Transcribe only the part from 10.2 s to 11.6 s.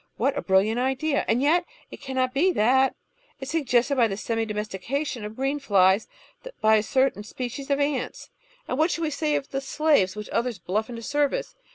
others bluff into service?